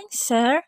[0.00, 0.62] morning, sir.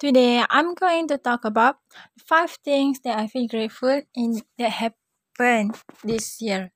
[0.00, 1.76] Today I'm going to talk about
[2.18, 6.72] five things that I feel grateful in that happened this year.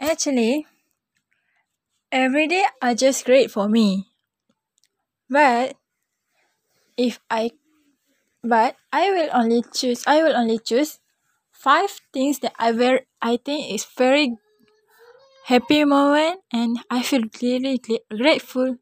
[0.00, 0.66] Actually,
[2.12, 4.06] every day are just great for me.
[5.28, 5.76] But
[6.96, 7.50] if I
[8.44, 11.00] but I will only choose I will only choose
[11.52, 14.36] five things that I very I think is very
[15.50, 18.76] happy moment and I feel really grateful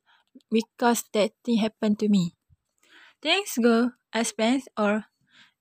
[0.50, 2.34] because that thing happened to me.
[3.22, 3.92] Things go
[4.36, 5.06] planned or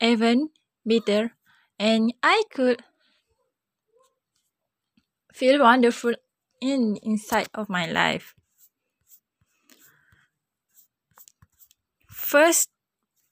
[0.01, 0.49] even
[0.85, 1.35] better,
[1.79, 2.83] and I could
[5.33, 6.13] feel wonderful
[6.59, 8.35] in inside of my life.
[12.11, 12.69] First,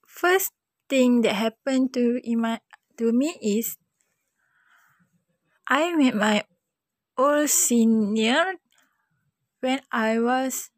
[0.08, 0.54] first
[0.90, 2.62] thing that happened to in my
[2.98, 3.78] to me is
[5.68, 6.44] I met my
[7.18, 8.56] old senior
[9.60, 10.72] when I was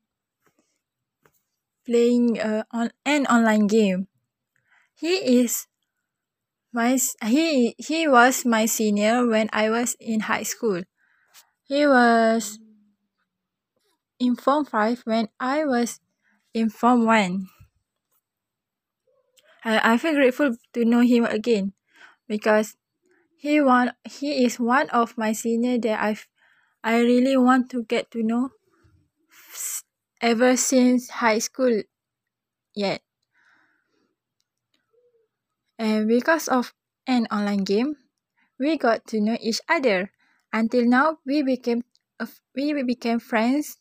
[1.87, 4.07] playing uh, on an online game.
[4.95, 5.67] He is
[6.73, 10.83] my he he was my senior when I was in high school.
[11.63, 12.59] He was
[14.19, 15.99] in form 5 when I was
[16.53, 17.47] in form 1.
[19.63, 21.73] I, I feel grateful to know him again
[22.27, 22.75] because
[23.37, 26.17] he one he is one of my senior that I
[26.83, 28.51] I really want to get to know
[30.21, 31.83] ever since high school
[32.75, 33.01] yet.
[35.79, 36.73] And because of
[37.07, 37.97] an online game,
[38.59, 40.11] we got to know each other.
[40.53, 41.83] Until now, we became
[42.55, 43.77] we became friends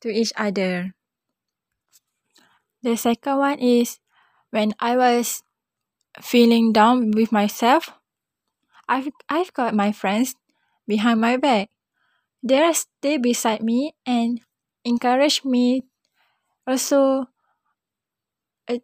[0.00, 0.94] to each other.
[2.82, 3.98] The second one is
[4.50, 5.42] when I was
[6.22, 7.90] feeling down with myself,
[8.88, 10.34] I've I've got my friends
[10.86, 11.70] behind my back.
[12.42, 14.40] They are stay beside me and
[14.88, 15.66] encourage me
[16.66, 17.28] also
[18.68, 18.78] uh,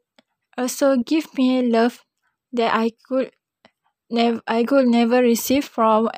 [0.59, 2.05] also give me love
[2.53, 3.33] that I could
[4.11, 6.11] never I could never receive from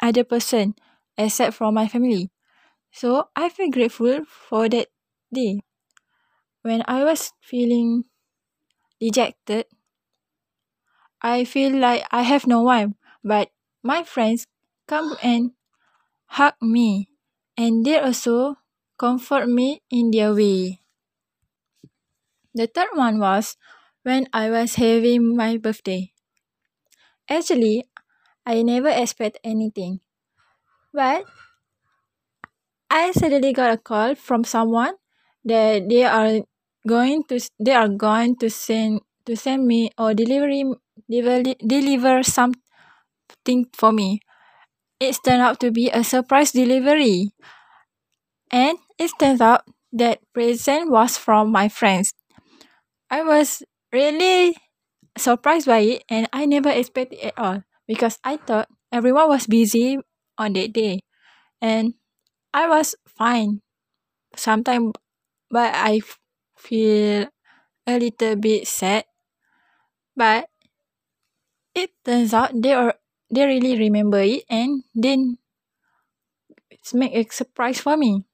[0.00, 0.74] other person
[1.18, 2.30] except from my family.
[2.92, 4.88] So I feel grateful for that
[5.34, 5.60] day.
[6.62, 8.04] When I was feeling
[9.00, 9.66] dejected,
[11.22, 13.50] I feel like I have no one, but
[13.84, 14.46] my friends
[14.88, 15.52] come and
[16.26, 17.10] hug me,
[17.56, 18.56] and they also
[18.98, 20.80] comfort me in their way.
[22.52, 23.56] The third one was
[24.02, 26.12] when I was having my birthday.
[27.30, 27.84] Actually,
[28.46, 30.00] I never expect anything.
[30.92, 31.24] But
[32.90, 34.94] I suddenly got a call from someone
[35.44, 36.40] that they are
[36.86, 40.64] going to they are going to send to send me or delivery
[41.08, 42.86] deliver, deliver something
[43.72, 44.20] for me.
[45.00, 47.32] It turned out to be a surprise delivery.
[48.50, 52.12] And it turns out that present was from my friends.
[53.10, 54.56] I was really
[55.18, 59.46] surprised by it and I never expected it at all because I thought everyone was
[59.46, 59.98] busy
[60.38, 61.00] on that day
[61.60, 61.94] and
[62.54, 63.62] I was fine
[64.36, 64.94] sometimes
[65.50, 66.00] but I
[66.56, 67.28] feel
[67.86, 69.04] a little bit sad
[70.16, 70.48] but
[71.74, 72.94] it turns out they are
[73.30, 75.38] they really remember it and then
[76.94, 78.24] make a surprise for me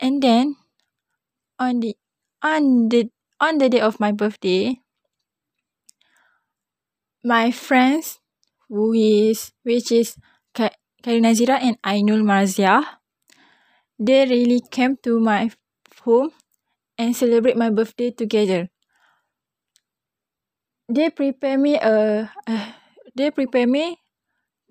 [0.00, 0.56] and then
[1.58, 1.96] on the
[2.42, 4.80] on the on the day of my birthday
[7.24, 8.18] my friends
[8.68, 10.16] who is which is
[11.02, 12.84] Karina Zira and Ainul Marzia
[13.98, 15.50] they really came to my
[16.02, 16.30] home
[16.98, 18.68] and celebrate my birthday together.
[20.88, 22.74] They prepare me a, a
[23.14, 23.98] they prepare me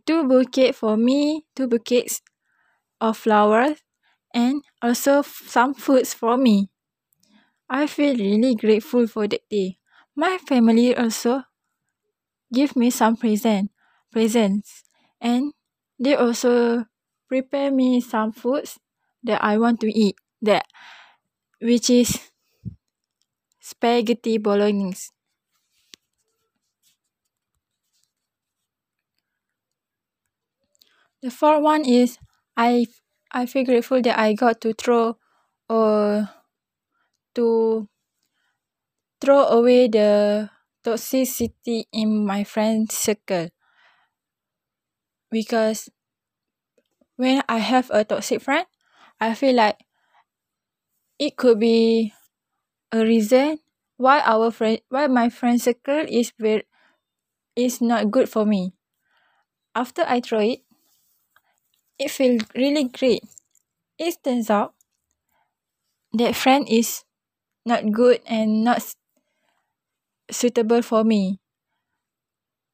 [0.06, 2.22] two bouquet for me two bouquets
[3.02, 3.78] of flowers
[4.34, 6.70] and also some foods for me
[7.70, 9.78] I feel really grateful for that day.
[10.14, 11.44] My family also
[12.54, 13.72] give me some present
[14.12, 14.84] presents
[15.22, 15.54] and
[16.00, 16.86] they also
[17.28, 18.80] prepare me some foods
[19.24, 20.66] that I want to eat that
[21.62, 22.20] which is
[23.70, 25.08] spaghetti bolognese.
[31.22, 32.18] The fourth one is
[32.58, 32.86] I
[33.32, 35.18] I feel grateful that I got to throw
[35.68, 36.30] or
[37.36, 37.88] to
[39.22, 40.50] throw away the
[40.84, 43.50] toxicity in my friend circle
[45.32, 45.90] because
[47.18, 48.66] when I have a toxic friend,
[49.20, 49.78] I feel like
[51.18, 52.14] it could be
[52.92, 53.60] a reason
[53.98, 56.64] why our friend why my friend circle is very
[57.56, 58.74] is not good for me.
[59.74, 60.62] After I throw it,
[62.00, 63.24] it feels really great.
[64.00, 64.76] It turns out
[66.14, 67.04] that friend is
[67.66, 68.96] not good and not
[70.32, 71.40] suitable for me.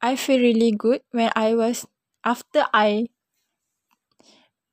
[0.01, 1.85] I feel really good when I was
[2.23, 3.07] after I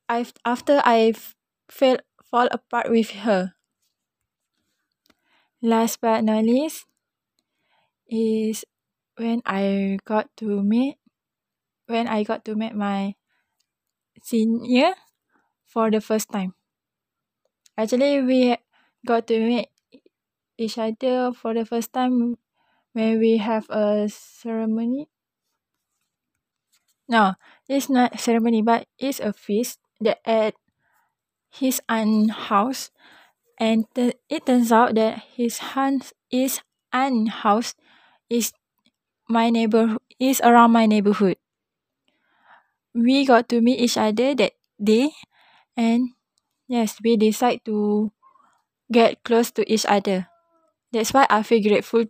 [0.08, 1.34] I've after I've
[1.68, 3.54] fell fall apart with her.
[5.62, 6.84] Last but not least
[8.08, 8.64] is
[9.16, 10.98] when I got to meet
[11.86, 13.14] when I got to meet my
[14.22, 14.94] senior
[15.66, 16.54] for the first time.
[17.76, 18.56] Actually, we
[19.04, 19.68] got to meet
[20.58, 22.36] each other for the first time
[22.94, 25.08] when we have a ceremony.
[27.08, 27.34] No,
[27.68, 30.54] it's not ceremony, but it's a feast that at
[31.50, 32.90] his aunt house,
[33.58, 36.60] and th- it turns out that his aunt his
[36.92, 37.74] aunt house
[38.30, 38.52] is
[39.28, 41.38] my neighbor is around my neighborhood.
[42.94, 44.52] We got to meet each other that
[44.82, 45.10] day,
[45.76, 46.10] and
[46.68, 48.12] yes, we decide to
[48.92, 50.28] get close to each other.
[50.92, 52.06] That's why I feel grateful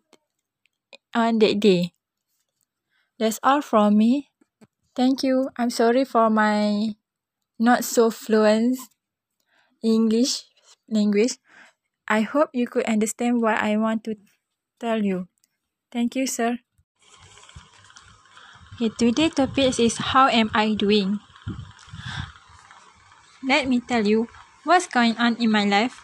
[1.14, 1.93] on that day.
[3.19, 4.31] That's all from me.
[4.96, 5.50] Thank you.
[5.56, 6.96] I'm sorry for my
[7.58, 8.78] not so fluent
[9.82, 10.44] English
[10.88, 11.38] language.
[12.08, 14.17] I hope you could understand what I want to
[14.81, 15.28] tell you.
[15.93, 16.58] Thank you, sir.
[18.73, 21.21] Okay, today's topic is how am I doing?
[23.45, 24.33] Let me tell you
[24.65, 26.01] what's going on in my life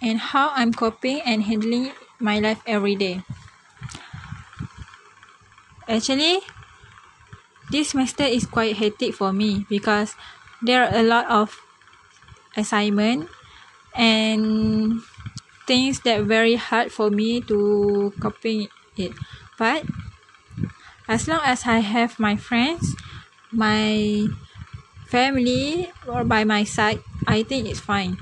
[0.00, 3.20] and how I'm coping and handling my life every day.
[5.84, 6.40] Actually,
[7.68, 10.16] this semester is quite hectic for me because
[10.64, 11.60] there are a lot of
[12.56, 13.28] assignment
[13.94, 15.02] and
[15.66, 19.12] things that very hard for me to coping it.
[19.58, 19.84] But
[21.10, 22.94] as long as I have my friends,
[23.52, 24.26] my
[25.08, 28.18] family or by my side, I think it's fine.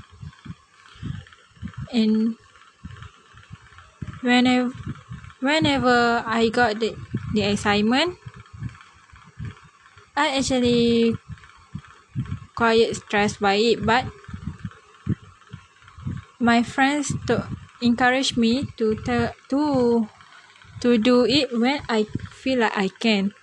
[1.93, 2.35] And
[4.21, 4.71] whenever
[5.41, 6.95] whenever I got the,
[7.33, 8.17] the assignment,
[10.15, 11.15] I actually
[12.55, 14.05] quite stressed by it, but
[16.39, 17.45] my friends to
[17.81, 20.07] encourage me to tell to
[20.81, 22.07] to do it when I
[22.43, 23.33] feel like I can.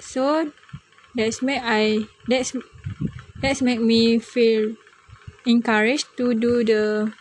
[0.00, 0.52] So
[1.16, 2.54] that's make I that's
[3.42, 4.74] that's make me feel
[5.46, 7.12] encouraged to do the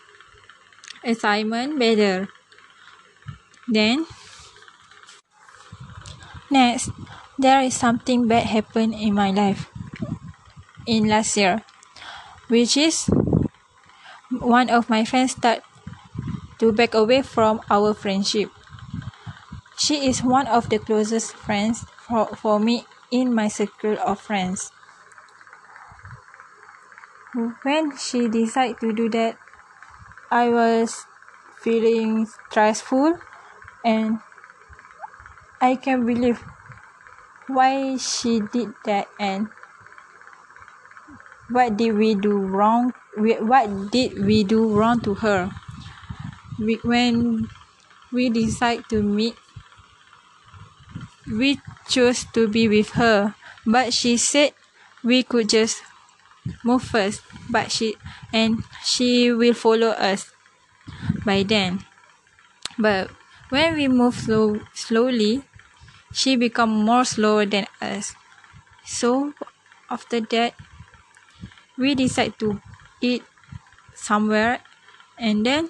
[1.06, 2.28] assignment better.
[3.68, 4.06] Then
[6.50, 6.90] next
[7.38, 9.70] there is something bad happened in my life
[10.88, 11.64] in last year
[12.50, 13.10] which is
[14.40, 15.62] one of my friends start
[16.60, 18.50] to back away from our friendship
[19.86, 24.72] she is one of the closest friends for, for me in my circle of friends.
[27.62, 29.38] When she decided to do that
[30.32, 31.06] i was
[31.62, 33.20] feeling stressful
[33.86, 34.20] and
[35.62, 36.44] i can't believe
[37.48, 39.50] why she did that and
[41.50, 45.50] what did we do wrong what did we do wrong to her?
[46.60, 47.48] We, when
[48.14, 49.38] we decide to meet
[51.28, 53.36] we chose to be with her.
[53.66, 54.54] But she said
[55.04, 55.82] we could just
[56.64, 57.22] move first.
[57.50, 57.96] But she
[58.34, 60.32] and she will follow us
[61.26, 61.86] by then.
[62.78, 63.10] But
[63.50, 65.44] when we move slow, slowly
[66.14, 68.14] she become more slower than us.
[68.86, 69.34] So
[69.90, 70.54] after that
[71.78, 72.62] we decide to
[73.02, 73.24] eat
[73.94, 74.62] somewhere
[75.18, 75.70] and then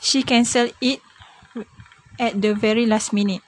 [0.00, 1.00] she cancel it
[2.18, 3.42] at the very last minute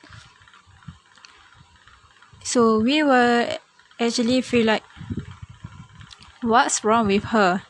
[2.45, 3.59] so we were
[4.01, 4.83] actually feel like
[6.43, 7.63] what's wrong with her?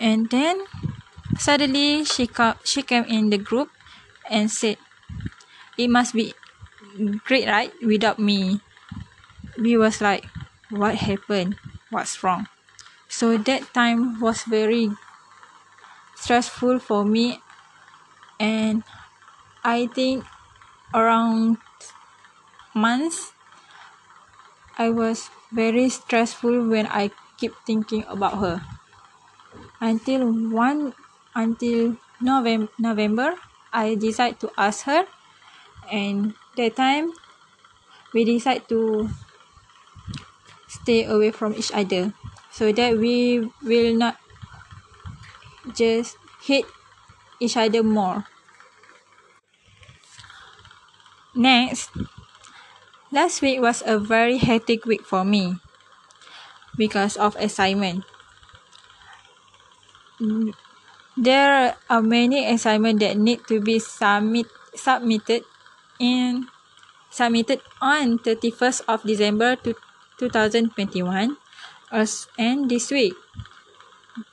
[0.00, 0.64] And then
[1.38, 3.70] suddenly she come she came in the group
[4.30, 4.78] and said
[5.78, 6.34] it must be
[7.24, 7.72] great right?
[7.84, 8.60] Without me.
[9.58, 10.26] We was like
[10.70, 11.56] what happened?
[11.90, 12.48] What's wrong?
[13.08, 14.90] So that time was very
[16.16, 17.40] stressful for me
[18.38, 18.82] and
[19.64, 20.24] i think
[20.94, 21.58] around
[22.74, 23.32] months
[24.84, 27.08] i was very stressful when i
[27.38, 28.60] keep thinking about her.
[29.80, 30.94] Until one
[31.34, 33.34] until november november
[33.72, 35.06] i decide to ask her
[35.92, 37.12] and that time
[38.12, 39.08] we decide to
[40.68, 42.12] stay away from each other
[42.50, 44.16] so that we will not
[45.74, 46.66] just hate
[47.40, 48.26] each other more.
[51.34, 51.90] Next
[53.12, 55.58] last week was a very hectic week for me
[56.76, 58.04] because of assignment.
[61.16, 65.42] There are many assignment that need to be submit submitted
[65.98, 66.46] in
[67.10, 71.36] submitted on thirty first of december twenty one
[71.90, 73.14] as and this week.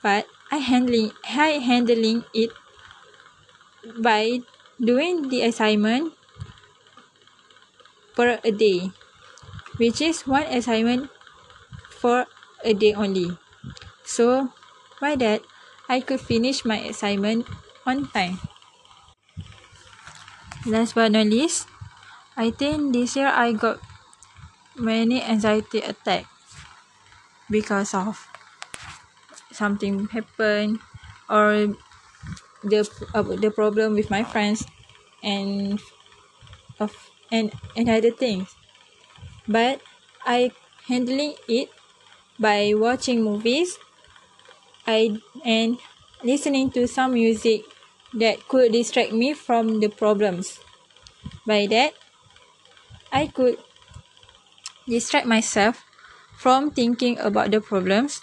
[0.04, 2.52] But I handling I handling it
[3.98, 4.44] by
[4.80, 6.17] doing the assignment
[8.18, 8.92] per a day
[9.78, 11.10] which is one assignment
[11.90, 12.28] for
[12.64, 13.38] a day only.
[14.06, 14.54] So
[15.02, 15.42] by that
[15.90, 17.48] I could finish my assignment
[17.86, 18.40] on time.
[20.68, 21.66] Last but not least
[22.38, 23.80] I think this year I got
[24.78, 26.26] many anxiety attack
[27.50, 28.28] because of
[29.52, 30.80] something happened
[31.30, 31.76] or
[32.64, 32.82] the
[33.14, 34.66] uh, the problem with my friends
[35.24, 35.80] and
[36.80, 38.56] of and and other things.
[39.48, 39.82] But
[40.26, 40.52] I
[40.88, 41.70] handling it
[42.40, 43.78] by watching movies
[44.88, 45.78] I and
[46.24, 47.62] listening to some music
[48.14, 50.60] that could distract me from the problems.
[51.46, 51.94] By that
[53.12, 53.58] I could
[54.88, 55.84] distract myself
[56.36, 58.22] from thinking about the problems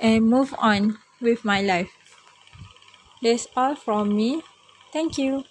[0.00, 1.90] and move on with my life.
[3.22, 4.42] That's all from me.
[4.92, 5.44] Thank you